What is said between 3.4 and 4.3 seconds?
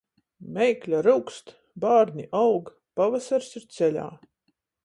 ir ceļā.